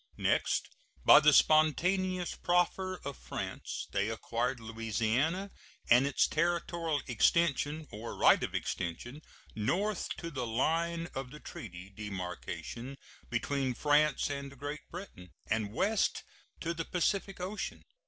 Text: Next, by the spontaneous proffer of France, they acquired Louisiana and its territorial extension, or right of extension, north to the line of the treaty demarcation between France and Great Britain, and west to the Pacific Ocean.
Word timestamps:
Next, 0.17 0.67
by 1.05 1.19
the 1.19 1.31
spontaneous 1.31 2.33
proffer 2.33 2.99
of 3.05 3.15
France, 3.17 3.87
they 3.91 4.09
acquired 4.09 4.59
Louisiana 4.59 5.51
and 5.91 6.07
its 6.07 6.25
territorial 6.27 7.01
extension, 7.05 7.85
or 7.91 8.17
right 8.17 8.41
of 8.41 8.55
extension, 8.55 9.21
north 9.55 10.09
to 10.17 10.31
the 10.31 10.47
line 10.47 11.07
of 11.13 11.29
the 11.29 11.39
treaty 11.39 11.91
demarcation 11.91 12.97
between 13.29 13.75
France 13.75 14.27
and 14.31 14.57
Great 14.57 14.89
Britain, 14.89 15.33
and 15.45 15.71
west 15.71 16.23
to 16.61 16.73
the 16.73 16.83
Pacific 16.85 17.39
Ocean. 17.39 17.83